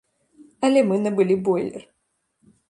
Але 0.67 0.81
мы 0.91 0.95
набылі 1.05 1.35
бойлер. 1.51 1.83